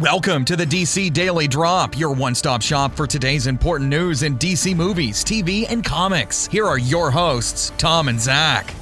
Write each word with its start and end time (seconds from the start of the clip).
Welcome 0.00 0.46
to 0.46 0.56
the 0.56 0.64
DC 0.64 1.12
Daily 1.12 1.46
Drop, 1.46 1.98
your 1.98 2.14
one 2.14 2.34
stop 2.34 2.62
shop 2.62 2.94
for 2.96 3.06
today's 3.06 3.46
important 3.46 3.90
news 3.90 4.22
in 4.22 4.38
DC 4.38 4.74
movies, 4.74 5.22
TV, 5.22 5.66
and 5.70 5.84
comics. 5.84 6.46
Here 6.46 6.64
are 6.66 6.78
your 6.78 7.10
hosts, 7.10 7.70
Tom 7.76 8.08
and 8.08 8.18
Zach. 8.18 8.74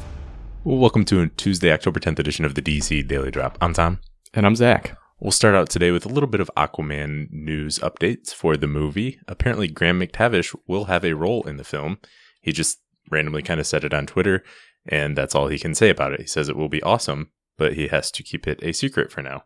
Welcome 0.63 1.05
to 1.07 1.23
a 1.23 1.27
Tuesday, 1.27 1.73
October 1.73 1.99
10th 1.99 2.21
edition 2.21 2.45
of 2.45 2.55
the 2.55 2.63
DC 2.63 3.09
Daily 3.09 3.33
Drop. 3.33 3.59
I'm 3.61 3.73
Tom. 3.73 3.99
And 4.33 4.47
I'm 4.47 4.55
Zach. 4.55 4.97
We'll 5.19 5.33
start 5.33 5.57
out 5.57 5.69
today 5.69 5.91
with 5.91 6.07
a 6.07 6.09
little 6.09 6.29
bit 6.29 6.41
of 6.41 6.53
Aquaman 6.57 7.33
news 7.33 7.81
updates 7.81 8.33
for 8.33 8.57
the 8.57 8.69
movie. 8.69 9.19
Apparently, 9.27 9.67
Graham 9.67 9.99
McTavish 9.99 10.55
will 10.69 10.85
have 10.85 11.05
a 11.05 11.17
role 11.17 11.43
in 11.49 11.57
the 11.57 11.65
film. 11.65 11.99
He 12.41 12.53
just 12.53 12.79
randomly 13.11 13.43
kind 13.43 13.59
of 13.59 13.67
said 13.67 13.83
it 13.83 13.93
on 13.93 14.07
Twitter, 14.07 14.45
and 14.89 15.19
that's 15.19 15.35
all 15.35 15.49
he 15.49 15.59
can 15.59 15.75
say 15.75 15.91
about 15.91 16.13
it. 16.13 16.21
He 16.21 16.27
says 16.29 16.49
it 16.49 16.57
will 16.57 16.69
be 16.69 16.83
awesome, 16.85 17.33
but 17.57 17.73
he 17.73 17.89
has 17.89 18.13
to 18.13 18.23
keep 18.23 18.47
it 18.47 18.63
a 18.63 18.73
secret 18.73 19.11
for 19.11 19.21
now. 19.21 19.43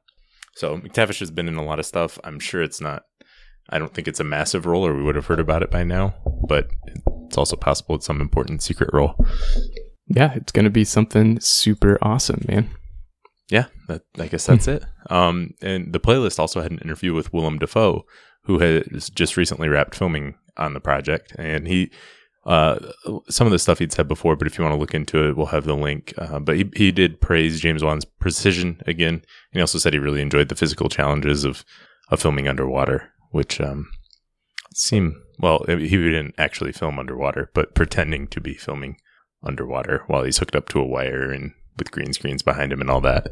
So 0.55 0.79
McTavish 0.79 1.21
has 1.21 1.31
been 1.31 1.49
in 1.49 1.57
a 1.57 1.65
lot 1.65 1.79
of 1.79 1.87
stuff. 1.87 2.19
I'm 2.25 2.39
sure 2.39 2.63
it's 2.63 2.81
not. 2.81 3.05
I 3.71 3.79
don't 3.79 3.95
think 3.95 4.09
it's 4.09 4.21
a 4.21 4.25
massive 4.25 4.67
role, 4.67 4.87
or 4.87 4.95
we 4.95 5.03
would 5.03 5.15
have 5.17 5.27
heard 5.27 5.41
about 5.41 5.63
it 5.63 5.71
by 5.71 5.85
now. 5.85 6.15
But 6.49 6.69
it's 7.27 7.39
also 7.39 7.57
possible 7.57 7.95
it's 7.95 8.07
some 8.07 8.21
important 8.21 8.63
secret 8.63 8.91
role. 8.93 9.15
Yeah, 10.09 10.35
it's 10.35 10.53
going 10.53 10.65
to 10.65 10.71
be 10.71 10.85
something 10.85 11.41
super 11.41 11.99
awesome, 12.03 12.45
man. 12.49 12.71
Yeah, 13.49 13.67
that, 13.89 14.03
I 14.19 14.29
guess 14.29 14.47
that's 14.47 14.69
it. 14.69 14.85
Um, 15.11 15.55
and 15.61 15.93
the 15.93 16.01
playlist 16.01 16.39
also 16.39 16.61
had 16.61 16.73
an 16.73 16.79
interview 16.79 17.15
with 17.15 17.33
Willem 17.33 17.59
Dafoe, 17.59 18.05
who 18.45 18.59
has 18.59 19.11
just 19.11 19.37
recently 19.37 19.69
wrapped 19.69 19.95
filming 19.95 20.35
on 20.57 20.75
the 20.75 20.81
project, 20.81 21.35
and 21.39 21.67
he 21.67 21.91
uh, 22.45 22.79
some 23.29 23.47
of 23.47 23.53
the 23.53 23.59
stuff 23.59 23.79
he'd 23.79 23.93
said 23.93 24.09
before, 24.09 24.37
but 24.37 24.47
if 24.47 24.59
you 24.59 24.65
want 24.65 24.75
to 24.75 24.81
look 24.81 24.95
into 24.95 25.29
it, 25.29 25.37
we'll 25.37 25.47
have 25.47 25.65
the 25.65 25.77
link. 25.77 26.13
Uh, 26.19 26.41
but 26.41 26.57
he, 26.57 26.71
he 26.75 26.91
did 26.91 27.21
praise 27.21 27.61
James 27.61 27.85
Wan's 27.85 28.05
precision 28.05 28.81
again. 28.87 29.15
And 29.15 29.25
he 29.53 29.61
also 29.61 29.79
said 29.79 29.93
he 29.93 29.99
really 29.99 30.23
enjoyed 30.23 30.49
the 30.49 30.57
physical 30.57 30.89
challenges 30.89 31.45
of, 31.45 31.65
of 32.11 32.21
filming 32.21 32.49
underwater, 32.49 33.11
which 33.31 33.61
um, 33.61 33.91
seem 34.75 35.23
well, 35.39 35.65
he 35.67 35.89
didn't 35.89 36.35
actually 36.39 36.73
film 36.73 36.99
underwater, 36.99 37.51
but 37.53 37.75
pretending 37.75 38.29
to 38.29 38.41
be 38.41 38.55
filming 38.55 38.97
underwater 39.43 40.05
while 40.07 40.23
he's 40.23 40.39
hooked 40.39 40.55
up 40.55 40.69
to 40.69 40.81
a 40.81 40.87
wire 40.87 41.31
and 41.33 41.53
with 41.79 41.91
green 41.91 42.13
screens 42.13 42.43
behind 42.43 42.73
him 42.73 42.81
and 42.81 42.89
all 42.89 43.01
that. 43.01 43.29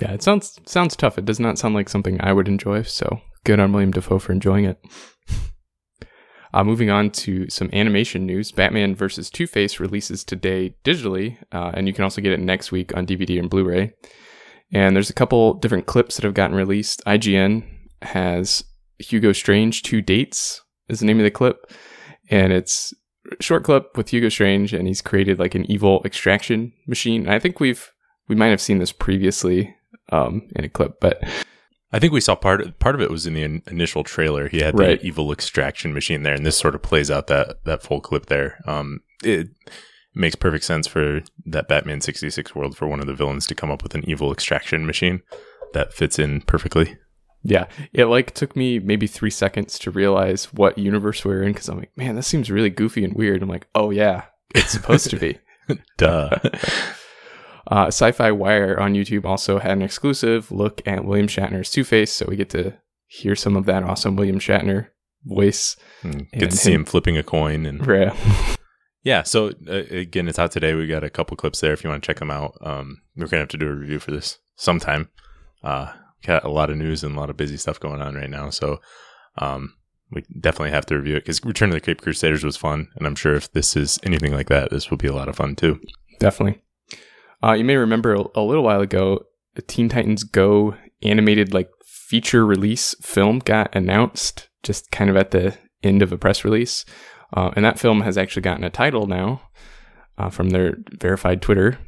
Yeah, 0.00 0.12
it 0.12 0.22
sounds 0.22 0.60
sounds 0.64 0.96
tough. 0.96 1.18
It 1.18 1.24
does 1.24 1.40
not 1.40 1.58
sound 1.58 1.74
like 1.74 1.88
something 1.88 2.20
I 2.20 2.32
would 2.32 2.48
enjoy. 2.48 2.82
So 2.82 3.20
good 3.44 3.60
on 3.60 3.72
William 3.72 3.90
Dafoe 3.90 4.18
for 4.18 4.32
enjoying 4.32 4.64
it. 4.64 4.78
Uh, 6.54 6.62
moving 6.62 6.88
on 6.88 7.10
to 7.10 7.50
some 7.50 7.68
animation 7.72 8.24
news 8.24 8.52
Batman 8.52 8.94
vs. 8.94 9.28
Two 9.28 9.48
Face 9.48 9.80
releases 9.80 10.22
today 10.22 10.76
digitally, 10.84 11.36
uh, 11.50 11.72
and 11.74 11.88
you 11.88 11.92
can 11.92 12.04
also 12.04 12.20
get 12.20 12.30
it 12.30 12.38
next 12.38 12.70
week 12.70 12.96
on 12.96 13.04
DVD 13.04 13.40
and 13.40 13.50
Blu 13.50 13.64
ray. 13.64 13.92
And 14.72 14.94
there's 14.94 15.10
a 15.10 15.14
couple 15.14 15.54
different 15.54 15.86
clips 15.86 16.14
that 16.14 16.24
have 16.24 16.34
gotten 16.34 16.56
released. 16.56 17.02
IGN 17.06 17.64
has 18.02 18.62
Hugo 19.00 19.32
Strange 19.32 19.82
Two 19.82 20.00
Dates, 20.00 20.62
is 20.88 21.00
the 21.00 21.06
name 21.06 21.18
of 21.18 21.24
the 21.24 21.30
clip. 21.32 21.72
And 22.30 22.52
it's 22.52 22.94
short 23.40 23.64
clip 23.64 23.96
with 23.96 24.10
Hugo 24.10 24.28
Strange, 24.28 24.72
and 24.72 24.86
he's 24.86 25.02
created 25.02 25.40
like 25.40 25.56
an 25.56 25.68
evil 25.68 26.02
extraction 26.04 26.72
machine. 26.86 27.22
And 27.22 27.32
I 27.32 27.40
think 27.40 27.58
we've 27.58 27.90
we 28.28 28.36
might 28.36 28.50
have 28.50 28.60
seen 28.60 28.78
this 28.78 28.92
previously 28.92 29.74
um, 30.12 30.48
in 30.54 30.64
a 30.64 30.68
clip, 30.68 31.00
but 31.00 31.20
I 31.94 32.00
think 32.00 32.12
we 32.12 32.20
saw 32.20 32.34
part 32.34 32.78
part 32.80 32.94
of 32.96 33.00
it 33.00 33.10
was 33.10 33.24
in 33.26 33.34
the 33.34 33.42
in- 33.42 33.62
initial 33.70 34.02
trailer. 34.02 34.48
He 34.48 34.58
had 34.58 34.76
Right. 34.78 35.00
the 35.00 35.06
evil 35.06 35.30
extraction 35.32 35.94
machine 35.94 36.24
there, 36.24 36.34
and 36.34 36.44
this 36.44 36.56
sort 36.58 36.74
of 36.74 36.82
plays 36.82 37.10
out 37.10 37.28
that 37.28 37.64
that 37.64 37.82
full 37.82 38.00
clip 38.00 38.26
there. 38.26 38.58
Um, 38.66 39.00
it 39.22 39.48
makes 40.14 40.34
perfect 40.34 40.64
sense 40.64 40.86
for 40.88 41.22
that 41.46 41.68
Batman 41.68 42.00
sixty 42.00 42.30
six 42.30 42.54
world 42.54 42.76
for 42.76 42.88
one 42.88 43.00
of 43.00 43.06
the 43.06 43.14
villains 43.14 43.46
to 43.46 43.54
come 43.54 43.70
up 43.70 43.82
with 43.84 43.94
an 43.94 44.02
evil 44.08 44.32
extraction 44.32 44.84
machine 44.86 45.22
that 45.72 45.92
fits 45.94 46.18
in 46.18 46.40
perfectly. 46.40 46.96
Yeah, 47.44 47.66
it 47.92 48.06
like 48.06 48.32
took 48.34 48.56
me 48.56 48.78
maybe 48.78 49.06
three 49.06 49.30
seconds 49.30 49.78
to 49.80 49.90
realize 49.90 50.46
what 50.52 50.78
universe 50.78 51.24
we're 51.24 51.42
in 51.42 51.52
because 51.52 51.68
I'm 51.68 51.78
like, 51.78 51.96
man, 51.96 52.16
this 52.16 52.26
seems 52.26 52.50
really 52.50 52.70
goofy 52.70 53.04
and 53.04 53.14
weird. 53.14 53.42
I'm 53.42 53.48
like, 53.48 53.68
oh 53.74 53.90
yeah, 53.90 54.22
it's 54.54 54.70
supposed 54.72 55.10
to 55.10 55.16
be. 55.16 55.38
Duh. 55.98 56.30
Uh, 57.70 57.86
Sci-Fi 57.86 58.30
Wire 58.32 58.78
on 58.78 58.94
YouTube 58.94 59.24
also 59.24 59.58
had 59.58 59.72
an 59.72 59.82
exclusive 59.82 60.50
look 60.52 60.82
at 60.86 61.04
William 61.04 61.26
Shatner's 61.28 61.70
Two 61.70 61.84
Face, 61.84 62.12
so 62.12 62.26
we 62.28 62.36
get 62.36 62.50
to 62.50 62.74
hear 63.06 63.34
some 63.34 63.56
of 63.56 63.64
that 63.66 63.82
awesome 63.82 64.16
William 64.16 64.38
Shatner 64.38 64.88
voice. 65.24 65.76
Mm, 66.02 66.30
Get 66.32 66.50
to 66.50 66.56
see 66.56 66.72
him- 66.72 66.80
him 66.82 66.84
flipping 66.84 67.16
a 67.16 67.22
coin 67.22 67.64
and 67.66 67.84
Yeah, 67.86 68.14
Yeah, 69.02 69.22
so 69.22 69.52
uh, 69.68 69.82
again, 69.90 70.28
it's 70.28 70.38
out 70.38 70.52
today. 70.52 70.74
We 70.74 70.86
got 70.86 71.04
a 71.04 71.10
couple 71.10 71.36
clips 71.36 71.60
there 71.60 71.72
if 71.72 71.82
you 71.84 71.90
want 71.90 72.02
to 72.02 72.06
check 72.06 72.18
them 72.18 72.30
out. 72.30 72.56
Um, 72.60 73.00
we're 73.16 73.26
gonna 73.26 73.40
have 73.40 73.48
to 73.50 73.58
do 73.58 73.68
a 73.68 73.74
review 73.74 73.98
for 73.98 74.10
this 74.10 74.38
sometime. 74.56 75.08
Uh, 75.62 75.92
got 76.26 76.44
a 76.44 76.50
lot 76.50 76.70
of 76.70 76.76
news 76.76 77.02
and 77.04 77.16
a 77.16 77.20
lot 77.20 77.30
of 77.30 77.36
busy 77.36 77.56
stuff 77.56 77.80
going 77.80 78.02
on 78.02 78.14
right 78.14 78.30
now, 78.30 78.50
so 78.50 78.80
um, 79.38 79.74
we 80.10 80.22
definitely 80.40 80.70
have 80.70 80.86
to 80.86 80.96
review 80.96 81.16
it 81.16 81.20
because 81.20 81.42
Return 81.44 81.70
of 81.70 81.74
the 81.74 81.80
Cape 81.80 82.02
Crusaders 82.02 82.44
was 82.44 82.56
fun, 82.56 82.88
and 82.96 83.06
I'm 83.06 83.14
sure 83.14 83.34
if 83.34 83.50
this 83.52 83.76
is 83.76 83.98
anything 84.02 84.32
like 84.32 84.48
that, 84.48 84.70
this 84.70 84.90
will 84.90 84.98
be 84.98 85.08
a 85.08 85.14
lot 85.14 85.28
of 85.28 85.36
fun 85.36 85.56
too. 85.56 85.80
definitely. 86.20 86.60
Uh, 87.44 87.52
you 87.52 87.64
may 87.64 87.76
remember 87.76 88.14
a, 88.14 88.40
little 88.40 88.62
while 88.64 88.80
ago, 88.80 89.20
the 89.54 89.62
Teen 89.62 89.88
Titans 89.90 90.24
Go 90.24 90.76
animated 91.02 91.52
like 91.52 91.68
feature 91.84 92.46
release 92.46 92.94
film 93.02 93.40
got 93.40 93.74
announced 93.74 94.48
just 94.62 94.90
kind 94.90 95.10
of 95.10 95.16
at 95.16 95.30
the 95.30 95.56
end 95.82 96.00
of 96.00 96.10
a 96.10 96.16
press 96.16 96.44
release. 96.44 96.86
Uh, 97.36 97.50
and 97.54 97.64
that 97.64 97.78
film 97.78 98.00
has 98.00 98.16
actually 98.16 98.42
gotten 98.42 98.64
a 98.64 98.70
title 98.70 99.06
now 99.06 99.42
uh, 100.16 100.30
from 100.30 100.50
their 100.50 100.76
verified 100.92 101.42
Twitter. 101.42 101.78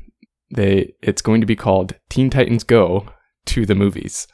They 0.54 0.92
it's 1.02 1.22
going 1.22 1.40
to 1.40 1.46
be 1.46 1.56
called 1.56 1.94
Teen 2.10 2.28
Titans 2.28 2.62
Go 2.64 3.08
to 3.46 3.64
the 3.64 3.74
movies. 3.74 4.26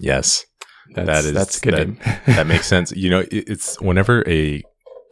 Yes, 0.00 0.44
That's, 0.94 1.06
That 1.06 1.24
is- 1.24 1.32
that's 1.34 1.60
good 1.60 1.98
that- 2.00 2.22
that 2.26 2.46
makes 2.48 2.66
sense. 2.74 2.90
You 2.92 3.10
know, 3.10 3.20
it, 3.20 3.30
it's 3.48 3.80
whenever 3.80 4.24
a 4.28 4.62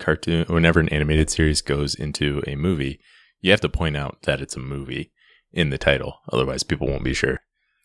cartoon, 0.00 0.46
whenever 0.48 0.80
an 0.80 0.88
animated 0.88 1.30
series 1.30 1.62
goes 1.62 1.94
into 1.94 2.42
a 2.48 2.56
movie, 2.56 2.98
you 3.40 3.52
have 3.52 3.60
to 3.60 3.68
point 3.68 3.96
out 3.96 4.22
that 4.22 4.40
it's 4.40 4.56
a 4.56 4.60
movie 4.60 5.12
in 5.52 5.70
the 5.70 5.78
title, 5.78 6.18
otherwise 6.32 6.62
people 6.62 6.86
won't 6.86 7.04
be 7.04 7.14
sure. 7.14 7.40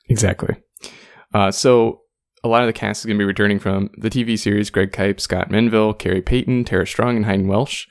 Exactly. 0.10 0.56
Uh, 1.34 1.52
so 1.52 2.02
a 2.44 2.48
lot 2.48 2.62
of 2.62 2.68
the 2.68 2.74
cast 2.74 3.02
is 3.02 3.06
going 3.06 3.18
to 3.18 3.22
be 3.22 3.26
returning 3.26 3.60
from 3.60 3.90
the 3.98 4.10
TV 4.10 4.38
series: 4.38 4.70
Greg 4.70 4.92
Kipe, 4.92 5.20
Scott 5.20 5.50
Menville, 5.50 5.98
Khary 5.98 6.22
Payton, 6.22 6.66
Tara 6.66 6.88
Strong, 6.88 7.18
and 7.18 7.26
Hynden 7.26 7.48
Walch. 7.48 7.88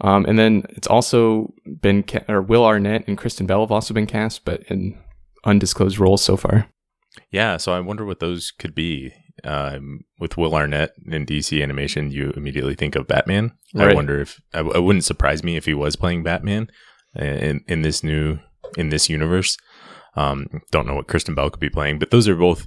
Um, 0.00 0.24
and 0.26 0.38
then 0.38 0.64
it's 0.70 0.88
also 0.88 1.54
been 1.80 2.02
ca- 2.02 2.24
or 2.28 2.42
Will 2.42 2.64
Arnett 2.64 3.06
and 3.06 3.16
Kristen 3.16 3.46
Bell 3.46 3.60
have 3.60 3.70
also 3.70 3.94
been 3.94 4.06
cast, 4.06 4.44
but 4.44 4.62
in 4.64 4.98
undisclosed 5.44 5.98
roles 5.98 6.22
so 6.22 6.36
far. 6.36 6.68
Yeah, 7.30 7.56
so 7.56 7.72
I 7.72 7.80
wonder 7.80 8.04
what 8.04 8.20
those 8.20 8.50
could 8.50 8.74
be. 8.74 9.12
Um, 9.44 10.00
with 10.18 10.36
Will 10.36 10.54
Arnett 10.54 10.90
in 11.06 11.24
DC 11.24 11.62
animation, 11.62 12.10
you 12.10 12.32
immediately 12.36 12.74
think 12.74 12.94
of 12.94 13.08
Batman. 13.08 13.52
I 13.74 13.94
wonder 13.94 14.20
if 14.20 14.38
I, 14.52 14.60
it 14.60 14.84
wouldn't 14.84 15.04
surprise 15.04 15.42
me 15.42 15.56
if 15.56 15.64
he 15.64 15.72
was 15.72 15.96
playing 15.96 16.22
Batman 16.22 16.68
uh, 17.18 17.24
in 17.24 17.64
in 17.66 17.80
this 17.80 18.04
new 18.04 18.38
in 18.76 18.88
this 18.88 19.08
universe. 19.08 19.56
Um, 20.14 20.46
don't 20.70 20.86
know 20.86 20.94
what 20.94 21.08
Kristen 21.08 21.34
Bell 21.34 21.50
could 21.50 21.60
be 21.60 21.70
playing, 21.70 21.98
but 21.98 22.10
those 22.10 22.28
are 22.28 22.36
both. 22.36 22.66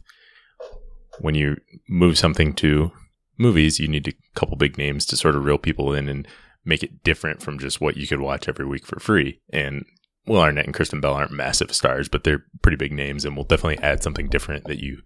When 1.20 1.36
you 1.36 1.58
move 1.88 2.18
something 2.18 2.54
to 2.56 2.92
movies, 3.38 3.80
you 3.80 3.88
need 3.88 4.08
a 4.08 4.40
couple 4.40 4.58
big 4.58 4.78
names 4.78 5.06
to 5.06 5.18
sort 5.18 5.36
of 5.36 5.46
reel 5.46 5.58
people 5.58 5.94
in 5.94 6.10
and 6.10 6.28
make 6.66 6.84
it 6.84 7.04
different 7.04 7.42
from 7.42 7.60
just 7.60 7.80
what 7.80 7.96
you 7.96 8.08
could 8.08 8.20
watch 8.20 8.50
every 8.50 8.66
week 8.66 8.86
for 8.86 9.00
free. 9.00 9.40
And 9.54 9.86
Will 10.28 10.42
Arnett 10.42 10.66
and 10.66 10.74
Kristen 10.74 11.00
Bell 11.00 11.14
aren't 11.14 11.32
massive 11.32 11.74
stars, 11.74 12.10
but 12.10 12.24
they're 12.24 12.44
pretty 12.62 12.78
big 12.78 12.92
names, 12.92 13.24
and 13.24 13.38
will 13.38 13.44
definitely 13.44 13.84
add 13.84 14.02
something 14.02 14.28
different 14.28 14.66
that 14.66 14.80
you 14.80 15.02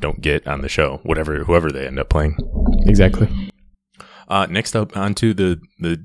don't 0.00 0.20
get 0.20 0.46
on 0.46 0.60
the 0.60 0.68
show, 0.68 1.00
whatever 1.02 1.44
whoever 1.44 1.70
they 1.70 1.86
end 1.86 1.98
up 1.98 2.08
playing. 2.08 2.36
Exactly. 2.86 3.50
Uh, 4.28 4.46
next 4.48 4.76
up, 4.76 4.96
onto 4.96 5.34
the 5.34 5.60
the 5.80 6.04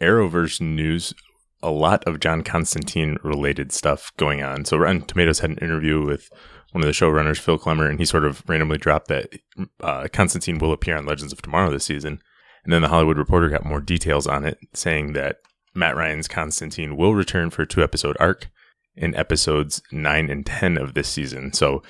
Arrowverse 0.00 0.60
news. 0.60 1.14
A 1.62 1.70
lot 1.70 2.02
of 2.04 2.20
John 2.20 2.42
Constantine 2.42 3.18
related 3.22 3.72
stuff 3.72 4.12
going 4.16 4.42
on. 4.42 4.64
So 4.64 4.76
Rotten 4.76 5.02
Tomatoes 5.02 5.38
had 5.38 5.50
an 5.50 5.58
interview 5.58 6.04
with 6.04 6.28
one 6.72 6.82
of 6.82 6.86
the 6.86 6.92
showrunners, 6.92 7.38
Phil 7.38 7.58
Klemmer, 7.58 7.88
and 7.88 7.98
he 7.98 8.04
sort 8.04 8.24
of 8.24 8.42
randomly 8.48 8.78
dropped 8.78 9.08
that 9.08 9.32
uh, 9.80 10.08
Constantine 10.12 10.58
will 10.58 10.72
appear 10.72 10.96
on 10.96 11.06
Legends 11.06 11.32
of 11.32 11.42
Tomorrow 11.42 11.70
this 11.70 11.84
season. 11.84 12.20
And 12.64 12.72
then 12.72 12.82
the 12.82 12.88
Hollywood 12.88 13.18
Reporter 13.18 13.48
got 13.48 13.64
more 13.64 13.80
details 13.80 14.26
on 14.26 14.44
it, 14.44 14.58
saying 14.72 15.12
that 15.12 15.36
Matt 15.74 15.96
Ryan's 15.96 16.28
Constantine 16.28 16.96
will 16.96 17.14
return 17.14 17.50
for 17.50 17.62
a 17.62 17.66
two 17.66 17.82
episode 17.82 18.16
arc 18.18 18.48
in 18.94 19.14
episodes 19.14 19.82
nine 19.90 20.30
and 20.30 20.44
ten 20.46 20.78
of 20.78 20.94
this 20.94 21.08
season. 21.08 21.52
So, 21.52 21.82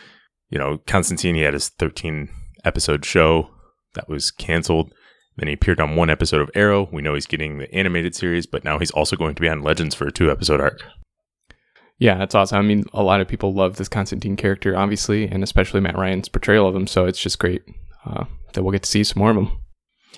you 0.51 0.59
know, 0.59 0.79
Constantine 0.87 1.35
he 1.35 1.43
had 1.43 1.55
his 1.55 1.69
thirteen 1.69 2.29
episode 2.65 3.05
show 3.05 3.51
that 3.95 4.09
was 4.09 4.31
canceled. 4.31 4.93
Then 5.37 5.49
he 5.49 5.55
appeared 5.55 5.81
on 5.81 5.97
one 5.97 6.11
episode 6.11 6.41
of 6.41 6.51
Arrow. 6.55 6.89
We 6.93 7.03
know 7.03 7.15
he's 7.15 7.27
getting 7.27 7.59
the 7.59 7.73
animated 7.75 8.15
series, 8.15 8.47
but 8.47 8.65
now 8.65 8.79
he's 8.79 8.91
also 8.91 9.17
going 9.17 9.35
to 9.35 9.41
be 9.41 9.49
on 9.49 9.63
Legends 9.63 9.95
for 9.95 10.07
a 10.07 10.13
two 10.13 10.31
episode 10.31 10.61
arc. 10.61 10.83
Yeah, 11.99 12.19
that's 12.19 12.35
awesome. 12.35 12.59
I 12.59 12.63
mean, 12.63 12.85
a 12.93 13.03
lot 13.03 13.21
of 13.21 13.29
people 13.29 13.55
love 13.55 13.77
this 13.77 13.89
Constantine 13.89 14.37
character, 14.37 14.77
obviously, 14.77 15.29
and 15.29 15.43
especially 15.43 15.81
Matt 15.81 15.97
Ryan's 15.97 16.29
portrayal 16.29 16.67
of 16.67 16.75
him. 16.75 16.87
So 16.87 17.07
it's 17.07 17.21
just 17.21 17.39
great 17.39 17.63
uh, 18.05 18.25
that 18.53 18.63
we'll 18.63 18.73
get 18.73 18.83
to 18.83 18.91
see 18.91 19.05
some 19.05 19.21
more 19.21 19.31
of 19.31 19.37
him. 19.37 19.53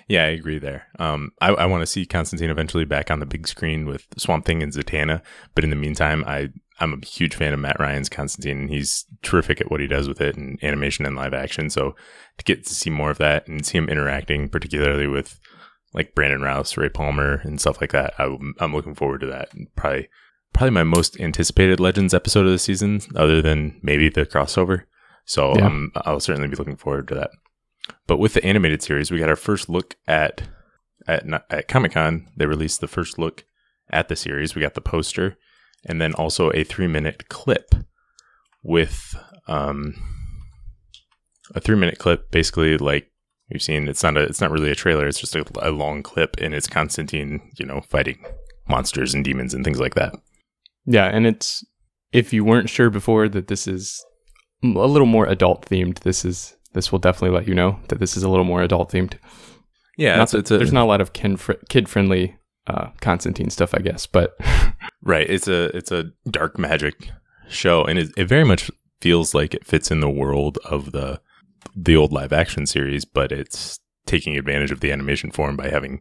Yeah, 0.08 0.25
I 0.25 0.28
agree 0.28 0.58
there. 0.58 0.87
Um, 0.99 1.31
I, 1.40 1.49
I 1.50 1.66
want 1.66 1.82
to 1.82 1.87
see 1.87 2.05
Constantine 2.05 2.50
eventually 2.50 2.84
back 2.84 3.11
on 3.11 3.20
the 3.20 3.26
big 3.26 3.46
screen 3.46 3.87
with 3.87 4.06
Swamp 4.16 4.44
Thing 4.44 4.62
and 4.62 4.72
Zatanna, 4.72 5.22
but 5.55 5.64
in 5.64 5.70
the 5.70 5.76
meantime, 5.76 6.25
I 6.26 6.49
I'm 6.81 6.93
a 6.93 7.06
huge 7.06 7.35
fan 7.35 7.53
of 7.53 7.61
Matt 7.61 7.79
Ryan's 7.79 8.09
Constantine. 8.09 8.62
And 8.62 8.71
he's 8.71 9.05
terrific 9.23 9.61
at 9.61 9.71
what 9.71 9.81
he 9.81 9.87
does 9.87 10.09
with 10.09 10.21
it 10.21 10.37
and 10.37 10.62
animation 10.62 11.06
and 11.06 11.17
live 11.17 11.35
action. 11.35 11.71
So 11.71 11.94
to 12.38 12.44
get 12.44 12.65
to 12.67 12.75
see 12.75 12.91
more 12.91 13.11
of 13.11 13.19
that 13.19 13.47
and 13.47 13.65
see 13.65 13.79
him 13.79 13.88
interacting, 13.88 14.49
particularly 14.49 15.06
with 15.06 15.38
like 15.93 16.15
Brandon 16.15 16.43
Routh, 16.43 16.76
Ray 16.76 16.88
Palmer, 16.88 17.41
and 17.44 17.61
stuff 17.61 17.81
like 17.81 17.93
that, 17.93 18.15
I, 18.19 18.25
am 18.25 18.75
looking 18.75 18.97
forward 18.97 19.21
to 19.21 19.26
that. 19.29 19.50
Probably, 19.76 20.09
probably 20.53 20.71
my 20.71 20.82
most 20.82 21.21
anticipated 21.21 21.79
Legends 21.79 22.12
episode 22.12 22.47
of 22.47 22.53
the 22.53 22.59
season, 22.59 23.00
other 23.15 23.41
than 23.41 23.79
maybe 23.82 24.09
the 24.09 24.26
crossover. 24.26 24.82
So 25.25 25.55
yeah. 25.56 25.67
um, 25.67 25.93
I'll 25.94 26.21
certainly 26.21 26.49
be 26.49 26.56
looking 26.56 26.76
forward 26.76 27.09
to 27.09 27.15
that. 27.15 27.31
But 28.06 28.19
with 28.19 28.35
the 28.35 28.44
animated 28.44 28.82
series, 28.82 29.11
we 29.11 29.19
got 29.19 29.29
our 29.29 29.37
first 29.37 29.69
look 29.69 29.97
at 30.06 30.43
at, 31.06 31.25
at 31.50 31.69
Comic 31.69 31.93
Con. 31.93 32.26
They 32.37 32.47
released 32.47 32.81
the 32.81 32.88
first 32.88 33.19
look 33.19 33.44
at 33.91 34.09
the 34.09 34.17
series. 34.17 34.55
We 34.55 34.62
got 34.62 34.75
the 34.75 34.81
poster, 34.81 35.37
and 35.87 36.01
then 36.01 36.15
also 36.15 36.51
a 36.51 36.65
three 36.65 36.87
minute 36.87 37.29
clip 37.29 37.75
with 38.63 39.15
um, 39.47 39.95
a 41.55 41.61
three 41.61 41.77
minute 41.77 41.99
clip, 41.99 42.31
basically 42.31 42.79
like 42.79 43.11
we've 43.51 43.63
seen. 43.63 43.89
It's 43.89 44.03
not 44.03 44.17
a, 44.17 44.23
it's 44.23 44.41
not 44.41 44.51
really 44.51 44.71
a 44.71 44.75
trailer. 44.75 45.07
It's 45.07 45.21
just 45.21 45.37
a, 45.37 45.45
a 45.61 45.71
long 45.71 46.03
clip, 46.03 46.37
and 46.39 46.55
it's 46.55 46.67
Constantine, 46.67 47.53
you 47.59 47.67
know, 47.67 47.81
fighting 47.83 48.25
monsters 48.69 49.15
and 49.15 49.25
demons 49.25 49.55
and 49.55 49.65
things 49.65 49.81
like 49.81 49.95
that. 49.95 50.15
Yeah, 50.87 51.07
and 51.07 51.27
it's 51.27 51.65
if 52.13 52.33
you 52.33 52.45
weren't 52.45 52.71
sure 52.71 52.91
before 52.91 53.29
that 53.29 53.49
this 53.49 53.67
is 53.67 54.05
a 54.63 54.67
little 54.67 55.07
more 55.07 55.27
adult 55.27 55.67
themed, 55.67 56.01
this 56.01 56.25
is 56.25 56.57
this 56.73 56.91
will 56.91 56.99
definitely 56.99 57.37
let 57.37 57.49
you 57.49 57.55
know 57.55 57.79
that 57.89 58.01
this 58.01 58.17
is 58.17 58.23
a 58.23 58.29
little 58.29 58.45
more 58.45 58.63
adult 58.63 58.91
themed. 58.91 59.15
Yeah, 59.97 60.23
it's, 60.23 60.35
it's 60.35 60.51
a, 60.51 60.59
there's 60.59 60.73
not 60.73 60.85
a 60.85 60.87
lot 60.87 61.01
of 61.01 61.13
kid 61.13 61.89
friendly 61.89 62.37
uh, 62.66 62.88
Constantine 63.00 63.50
stuff, 63.50 63.75
I 63.75 63.81
guess, 63.81 64.06
but 64.06 64.37
right, 65.02 65.28
it's 65.28 65.49
a 65.49 65.76
it's 65.76 65.93
a 65.93 66.11
dark 66.31 66.58
magic 66.58 67.11
show, 67.49 67.84
and 67.84 67.99
it, 67.99 68.11
it 68.16 68.25
very 68.25 68.44
much 68.44 68.70
feels 69.00 69.34
like 69.34 69.55
it 69.55 69.66
fits 69.66 69.90
in 69.90 70.00
the 70.00 70.11
world 70.11 70.58
of 70.64 70.93
the 70.93 71.20
the 71.76 71.96
old 71.96 72.12
live 72.12 72.32
action 72.32 72.66
series, 72.66 73.05
but 73.05 73.32
it's 73.32 73.81
taking 74.06 74.37
advantage 74.37 74.70
of 74.70 74.81
the 74.81 74.93
animation 74.93 75.31
form 75.31 75.56
by 75.56 75.69
having 75.69 76.00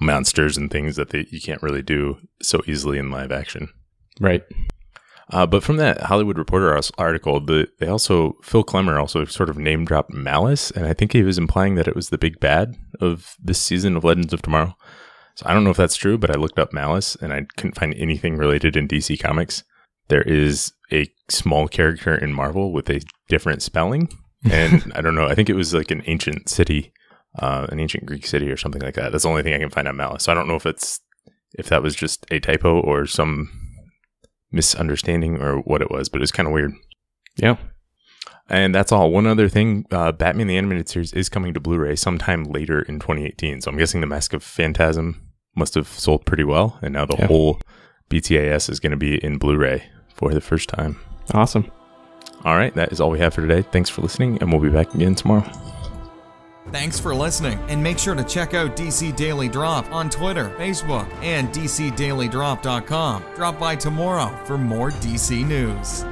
monsters 0.00 0.56
and 0.56 0.70
things 0.70 0.96
that 0.96 1.10
they, 1.10 1.26
you 1.30 1.40
can't 1.40 1.62
really 1.62 1.82
do 1.82 2.18
so 2.42 2.60
easily 2.66 2.98
in 2.98 3.10
live 3.10 3.32
action. 3.32 3.68
Right. 4.20 4.42
Uh, 5.30 5.46
but 5.46 5.62
from 5.62 5.76
that 5.76 6.02
Hollywood 6.02 6.38
Reporter 6.38 6.80
article, 6.98 7.40
the, 7.40 7.68
they 7.80 7.88
also 7.88 8.36
Phil 8.42 8.62
Klemmer 8.62 9.00
also 9.00 9.24
sort 9.24 9.48
of 9.48 9.58
name 9.58 9.84
dropped 9.84 10.12
Mallus, 10.12 10.70
and 10.70 10.86
I 10.86 10.92
think 10.92 11.12
he 11.12 11.24
was 11.24 11.38
implying 11.38 11.74
that 11.74 11.88
it 11.88 11.96
was 11.96 12.10
the 12.10 12.18
big 12.18 12.38
bad 12.38 12.76
of 13.00 13.34
this 13.42 13.60
season 13.60 13.96
of 13.96 14.04
Legends 14.04 14.32
of 14.32 14.42
Tomorrow. 14.42 14.76
So 15.36 15.44
I 15.46 15.52
don't 15.52 15.64
know 15.64 15.70
if 15.70 15.76
that's 15.76 15.96
true, 15.96 16.16
but 16.16 16.30
I 16.30 16.38
looked 16.38 16.58
up 16.58 16.72
Mallus 16.72 17.14
and 17.20 17.32
I 17.32 17.46
couldn't 17.56 17.76
find 17.76 17.94
anything 17.94 18.36
related 18.36 18.74
in 18.74 18.88
DC 18.88 19.20
Comics. 19.20 19.64
There 20.08 20.22
is 20.22 20.72
a 20.90 21.12
small 21.28 21.68
character 21.68 22.14
in 22.14 22.32
Marvel 22.32 22.72
with 22.72 22.88
a 22.88 23.02
different 23.28 23.62
spelling, 23.62 24.08
and 24.50 24.90
I 24.94 25.02
don't 25.02 25.14
know. 25.14 25.26
I 25.26 25.34
think 25.34 25.50
it 25.50 25.54
was 25.54 25.74
like 25.74 25.90
an 25.90 26.02
ancient 26.06 26.48
city, 26.48 26.92
uh, 27.38 27.66
an 27.68 27.80
ancient 27.80 28.06
Greek 28.06 28.26
city 28.26 28.50
or 28.50 28.56
something 28.56 28.80
like 28.80 28.94
that. 28.94 29.12
That's 29.12 29.24
the 29.24 29.28
only 29.28 29.42
thing 29.42 29.52
I 29.52 29.58
can 29.58 29.70
find 29.70 29.86
on 29.86 29.96
Mallus. 29.96 30.22
So 30.22 30.32
I 30.32 30.34
don't 30.34 30.48
know 30.48 30.56
if 30.56 30.64
it's 30.64 31.00
if 31.54 31.68
that 31.68 31.82
was 31.82 31.94
just 31.94 32.24
a 32.30 32.40
typo 32.40 32.80
or 32.80 33.06
some 33.06 33.50
misunderstanding 34.50 35.36
or 35.42 35.58
what 35.58 35.82
it 35.82 35.90
was, 35.90 36.08
but 36.08 36.22
it's 36.22 36.32
kind 36.32 36.46
of 36.46 36.52
weird. 36.52 36.72
Yeah. 37.36 37.56
And 38.48 38.74
that's 38.74 38.92
all. 38.92 39.10
One 39.10 39.26
other 39.26 39.48
thing 39.48 39.84
uh, 39.90 40.12
Batman 40.12 40.46
the 40.46 40.56
Animated 40.56 40.88
Series 40.88 41.12
is 41.12 41.28
coming 41.28 41.52
to 41.52 41.60
Blu 41.60 41.78
ray 41.78 41.96
sometime 41.96 42.44
later 42.44 42.80
in 42.80 43.00
2018. 43.00 43.60
So 43.60 43.70
I'm 43.70 43.76
guessing 43.76 44.00
The 44.00 44.06
Mask 44.06 44.32
of 44.32 44.42
Phantasm 44.42 45.25
must 45.56 45.74
have 45.74 45.88
sold 45.88 46.24
pretty 46.24 46.44
well. 46.44 46.78
And 46.82 46.92
now 46.92 47.06
the 47.06 47.16
yeah. 47.18 47.26
whole 47.26 47.60
BTAS 48.10 48.70
is 48.70 48.78
going 48.78 48.92
to 48.92 48.96
be 48.96 49.16
in 49.24 49.38
Blu 49.38 49.56
ray 49.56 49.84
for 50.14 50.32
the 50.32 50.40
first 50.40 50.68
time. 50.68 51.00
Awesome. 51.34 51.70
All 52.44 52.56
right. 52.56 52.74
That 52.74 52.92
is 52.92 53.00
all 53.00 53.10
we 53.10 53.18
have 53.18 53.34
for 53.34 53.40
today. 53.40 53.62
Thanks 53.62 53.90
for 53.90 54.02
listening, 54.02 54.38
and 54.40 54.52
we'll 54.52 54.60
be 54.60 54.70
back 54.70 54.94
again 54.94 55.14
tomorrow. 55.14 55.50
Thanks 56.72 56.98
for 56.98 57.14
listening, 57.14 57.58
and 57.68 57.80
make 57.80 57.98
sure 57.98 58.16
to 58.16 58.24
check 58.24 58.52
out 58.52 58.76
DC 58.76 59.14
Daily 59.14 59.48
Drop 59.48 59.90
on 59.92 60.10
Twitter, 60.10 60.50
Facebook, 60.58 61.08
and 61.22 61.48
DCDailyDrop.com. 61.50 63.24
Drop 63.36 63.58
by 63.58 63.76
tomorrow 63.76 64.36
for 64.44 64.58
more 64.58 64.90
DC 64.90 65.46
news. 65.46 66.04